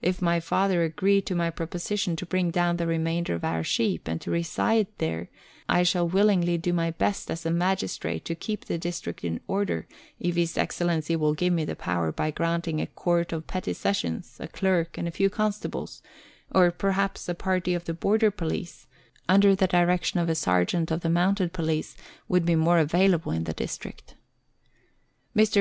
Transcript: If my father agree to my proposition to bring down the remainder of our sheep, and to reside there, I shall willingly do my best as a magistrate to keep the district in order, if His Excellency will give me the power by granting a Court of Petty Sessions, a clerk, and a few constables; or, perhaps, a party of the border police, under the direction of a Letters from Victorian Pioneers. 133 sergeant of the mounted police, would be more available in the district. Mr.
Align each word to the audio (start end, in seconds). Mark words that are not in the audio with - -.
If 0.00 0.22
my 0.22 0.38
father 0.38 0.84
agree 0.84 1.20
to 1.22 1.34
my 1.34 1.50
proposition 1.50 2.14
to 2.14 2.24
bring 2.24 2.52
down 2.52 2.76
the 2.76 2.86
remainder 2.86 3.34
of 3.34 3.42
our 3.42 3.64
sheep, 3.64 4.06
and 4.06 4.20
to 4.20 4.30
reside 4.30 4.86
there, 4.98 5.28
I 5.68 5.82
shall 5.82 6.06
willingly 6.08 6.56
do 6.56 6.72
my 6.72 6.92
best 6.92 7.32
as 7.32 7.44
a 7.44 7.50
magistrate 7.50 8.24
to 8.26 8.36
keep 8.36 8.66
the 8.66 8.78
district 8.78 9.24
in 9.24 9.40
order, 9.48 9.88
if 10.20 10.36
His 10.36 10.56
Excellency 10.56 11.16
will 11.16 11.34
give 11.34 11.52
me 11.52 11.64
the 11.64 11.74
power 11.74 12.12
by 12.12 12.30
granting 12.30 12.80
a 12.80 12.86
Court 12.86 13.32
of 13.32 13.48
Petty 13.48 13.72
Sessions, 13.72 14.36
a 14.38 14.46
clerk, 14.46 14.96
and 14.98 15.08
a 15.08 15.10
few 15.10 15.28
constables; 15.28 16.00
or, 16.52 16.70
perhaps, 16.70 17.28
a 17.28 17.34
party 17.34 17.74
of 17.74 17.86
the 17.86 17.92
border 17.92 18.30
police, 18.30 18.86
under 19.28 19.56
the 19.56 19.66
direction 19.66 20.20
of 20.20 20.28
a 20.28 20.28
Letters 20.30 20.44
from 20.44 20.58
Victorian 20.60 20.86
Pioneers. 20.86 20.86
133 20.86 20.86
sergeant 20.86 20.90
of 20.92 21.00
the 21.00 21.10
mounted 21.10 21.52
police, 21.52 21.96
would 22.28 22.46
be 22.46 22.54
more 22.54 22.78
available 22.78 23.32
in 23.32 23.42
the 23.42 23.52
district. 23.52 24.14
Mr. 25.34 25.54